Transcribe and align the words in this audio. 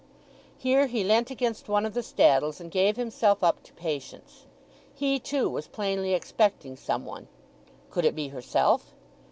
Here 0.57 0.87
he 0.87 1.03
leant 1.03 1.29
against 1.29 1.69
one 1.69 1.85
of 1.85 1.93
the 1.93 2.01
staddles, 2.01 2.59
and 2.59 2.71
gave 2.71 2.97
himself 2.97 3.43
up 3.43 3.61
to 3.61 3.73
patience. 3.73 4.47
He, 4.95 5.19
too, 5.19 5.47
was 5.47 5.67
plainly 5.67 6.15
expecting 6.15 6.75
some 6.75 7.05
one; 7.05 7.27
could 7.91 8.05
it 8.05 8.15
be 8.15 8.29
herself? 8.29 8.95